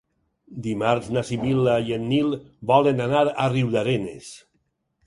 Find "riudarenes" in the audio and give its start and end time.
3.55-4.35